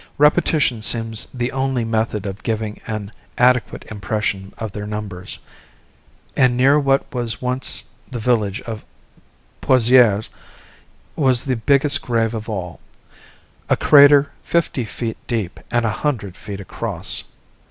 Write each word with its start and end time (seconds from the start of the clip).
Repetition 0.17 0.81
seems 0.81 1.27
the 1.27 1.51
only 1.51 1.85
method 1.85 2.25
of 2.25 2.41
giving 2.41 2.81
an 2.87 3.11
adequate 3.37 3.85
impression 3.91 4.51
of 4.57 4.71
their 4.71 4.87
numbers; 4.87 5.37
and 6.35 6.57
near 6.57 6.79
what 6.79 7.05
was 7.13 7.39
once 7.39 7.83
the 8.09 8.17
village 8.17 8.61
of 8.61 8.83
Pozieres 9.61 10.29
was 11.15 11.43
the 11.43 11.55
biggest 11.55 12.01
grave 12.01 12.33
of 12.33 12.49
all, 12.49 12.79
a 13.69 13.77
crater 13.77 14.31
fifty 14.41 14.85
feet 14.85 15.17
deep 15.27 15.59
and 15.69 15.85
a 15.85 15.91
hundred 15.91 16.35
feet 16.35 16.59
across. 16.59 17.23